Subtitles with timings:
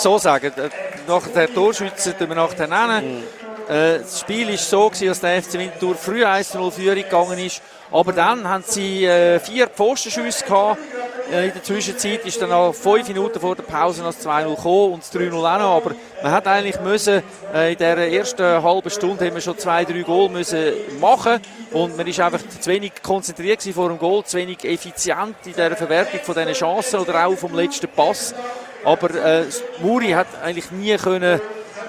[0.00, 0.50] So sagen,
[1.06, 3.18] nach der Torschütze wir nachher nennen.
[3.18, 3.22] Mhm.
[3.68, 7.60] Das Spiel war so, gewesen, dass der FC Winterthur früh 1-0 Führung gegangen ist.
[7.92, 10.78] Aber dann haben sie äh, vier Pfostenschüsse gehabt.
[11.30, 14.56] Äh, in der Zwischenzeit ist dann auch fünf Minuten vor der Pause noch das 2-0
[14.56, 15.76] gekommen und das 3-0 auch noch.
[15.76, 17.22] Aber man hat eigentlich müssen,
[17.52, 21.40] äh, in der ersten halben Stunde haben wir schon zwei, drei Goal müssen machen
[21.72, 25.76] und man ist einfach zu wenig konzentriert vor dem Goal, zu wenig effizient in der
[25.76, 28.34] Verwertung von diesen Chancen oder auch vom letzten Pass.
[28.84, 29.44] Aber äh,
[29.80, 31.40] Muri hat eigentlich nie können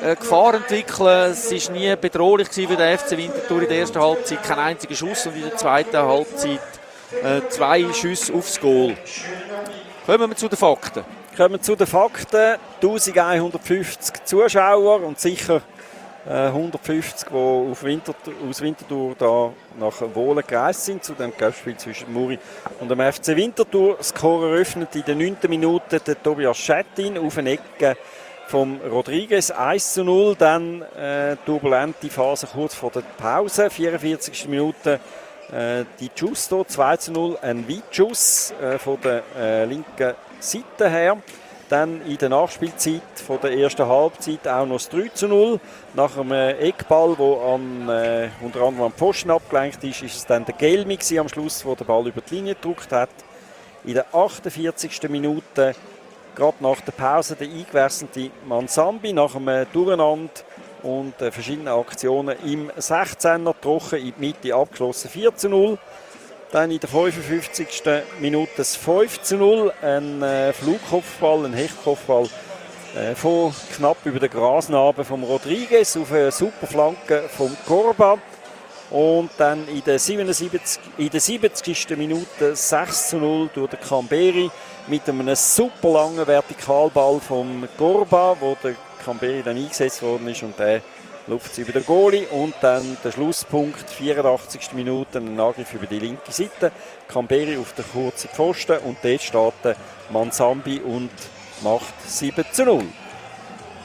[0.04, 1.32] äh, Gefahr entwickeln.
[1.32, 4.44] Es war nie bedrohlich für den FC Winterthur in der ersten Halbzeit.
[4.44, 6.60] Kein einziger Schuss und in der zweiten Halbzeit
[7.24, 8.96] äh, zwei Schüsse aufs Goal.
[10.06, 11.04] Kommen wir zu den Fakten.
[11.38, 12.58] Kommen wir zu den Fakten.
[12.82, 15.62] 1150 Zuschauer und sicher
[16.26, 21.78] 150, äh, die auf Winterthur, aus Winterthur da nach Wohlen gereist sind, zu dem Spiel
[21.78, 22.38] zwischen Muri
[22.80, 23.98] und dem FC Winterthur.
[23.98, 25.38] Das Score eröffnet in der 9.
[25.48, 27.98] Minute der Tobias Schettin auf eine Ecke
[28.48, 30.36] vom Rodriguez 1 zu 0.
[30.36, 34.48] Dann äh, turbulente Phase kurz vor der Pause, 44.
[34.48, 35.00] Minute.
[35.52, 41.18] Äh, die Giusto 2 zu 0, ein Weitschuss äh, von der äh, linken Seite her.
[41.72, 45.58] Dann in der Nachspielzeit von der ersten Halbzeit auch noch das 3 zu 0.
[45.94, 50.44] Nach einem Eckball, der an, äh, unter anderem am Pfosten abgelenkt ist, ist es dann
[50.44, 53.12] der Gelmi am Schluss, der den Ball über die Linie gedruckt hat.
[53.86, 55.10] In der 48.
[55.10, 55.74] Minute
[56.36, 60.30] gerade nach der Pause der eingewechselte Mansambi nach einem Durcheinander
[60.84, 65.78] und äh, verschiedenen Aktionen im 16er trocken in die Mitte abgeschlossen 4 zu 0.
[66.52, 67.82] Dann in der 55.
[68.20, 72.28] Minute das 5 zu 0, ein äh, Flugkopfball, ein Hechtkopfball
[72.94, 78.18] äh, von knapp über der Grasnarbe von Rodriguez auf eine super Flanke vom Corba.
[78.90, 80.82] Und dann in der 77.
[80.98, 81.92] In der 70.
[81.92, 84.52] Minute 6 zu 0 durch den Camberi
[84.88, 90.60] mit einem super langen Vertikalball vom Gorba, wo der Camberi dann eingesetzt worden ist und
[90.60, 90.82] der
[91.28, 94.74] luft über den Goalie und dann der Schlusspunkt, 84.
[94.74, 96.72] Minute, ein Angriff über die linke Seite,
[97.08, 99.78] Camberi auf der kurzen Pfosten und dort steht
[100.10, 101.12] Mansambi und
[101.62, 102.84] macht 7 zu 0.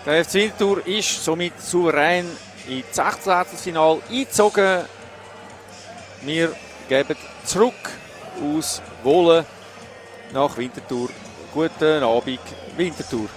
[0.07, 2.27] Der FC Winterthur ist somit souverän
[2.69, 3.45] ins 16.
[3.57, 4.85] Finale eingezogen.
[6.23, 6.53] Wir
[6.89, 7.91] geben zurück
[8.41, 9.45] aus Wohlen
[10.33, 11.09] nach Winterthur.
[11.53, 12.41] Guten Abend,
[12.77, 13.29] Winterthur.